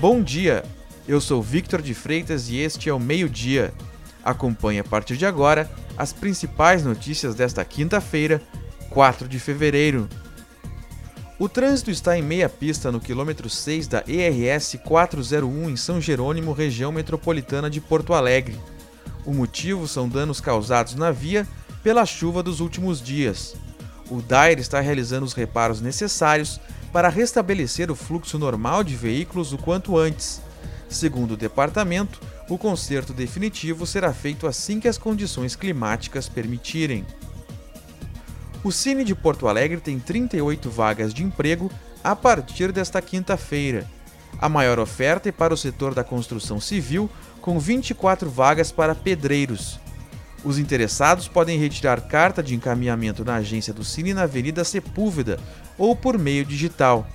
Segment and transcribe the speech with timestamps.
[0.00, 0.64] Bom dia,
[1.08, 3.74] eu sou Victor de Freitas e este é o Meio Dia.
[4.24, 8.40] Acompanhe a partir de agora as principais notícias desta quinta-feira,
[8.90, 10.08] 4 de fevereiro.
[11.36, 16.52] O trânsito está em meia pista no quilômetro 6 da ERS 401 em São Jerônimo,
[16.52, 18.56] região metropolitana de Porto Alegre.
[19.26, 21.44] O motivo são danos causados na via
[21.82, 23.56] pela chuva dos últimos dias.
[24.08, 26.60] O DAIR está realizando os reparos necessários
[26.92, 30.40] para restabelecer o fluxo normal de veículos o quanto antes.
[30.88, 37.04] Segundo o departamento, o conserto definitivo será feito assim que as condições climáticas permitirem.
[38.64, 41.70] O Cine de Porto Alegre tem 38 vagas de emprego
[42.02, 43.86] a partir desta quinta-feira.
[44.40, 49.78] A maior oferta é para o setor da construção civil, com 24 vagas para pedreiros.
[50.48, 55.38] Os interessados podem retirar carta de encaminhamento na agência do Cine na Avenida Sepúlveda
[55.76, 57.06] ou por meio digital.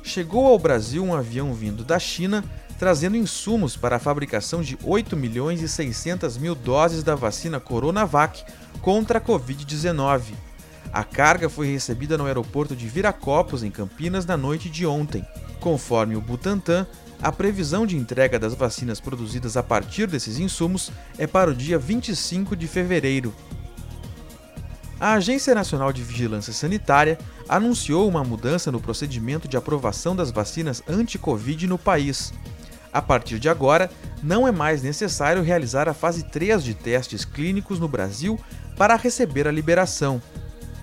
[0.00, 2.44] Chegou ao Brasil um avião vindo da China
[2.78, 8.44] trazendo insumos para a fabricação de 8 milhões e 600 mil doses da vacina Coronavac
[8.80, 10.32] contra a Covid-19.
[10.92, 15.26] A carga foi recebida no aeroporto de Viracopos, em Campinas, na noite de ontem.
[15.58, 16.86] Conforme o Butantan,
[17.24, 21.78] a previsão de entrega das vacinas produzidas a partir desses insumos é para o dia
[21.78, 23.34] 25 de fevereiro.
[25.00, 30.82] A Agência Nacional de Vigilância Sanitária anunciou uma mudança no procedimento de aprovação das vacinas
[30.86, 32.30] anti-Covid no país.
[32.92, 33.90] A partir de agora,
[34.22, 38.38] não é mais necessário realizar a fase 3 de testes clínicos no Brasil
[38.76, 40.20] para receber a liberação.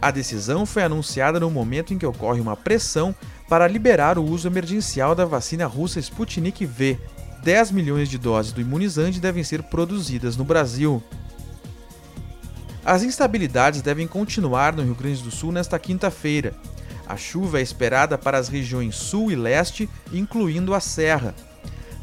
[0.00, 3.14] A decisão foi anunciada no momento em que ocorre uma pressão
[3.48, 6.98] para liberar o uso emergencial da vacina russa Sputnik V.
[7.42, 11.02] 10 milhões de doses do imunizante devem ser produzidas no Brasil.
[12.84, 16.54] As instabilidades devem continuar no Rio Grande do Sul nesta quinta-feira.
[17.06, 21.34] A chuva é esperada para as regiões sul e leste, incluindo a Serra.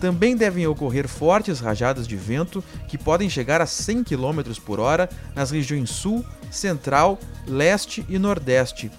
[0.00, 5.08] Também devem ocorrer fortes rajadas de vento que podem chegar a 100 km por hora
[5.34, 8.90] nas regiões sul, central, leste e nordeste.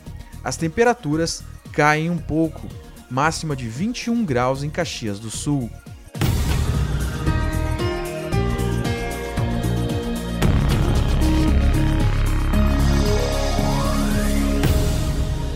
[0.44, 2.68] As temperaturas caem um pouco,
[3.10, 5.70] máxima de 21 graus em Caxias do Sul.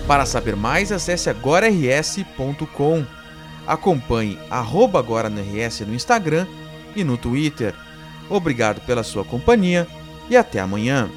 [0.10, 3.06] Para saber mais, acesse agorars.com.
[3.68, 4.40] Acompanhe
[4.98, 5.30] agora
[5.86, 6.48] no Instagram
[6.96, 7.76] e no Twitter.
[8.28, 9.88] Obrigado pela sua companhia
[10.28, 11.08] e até amanhã.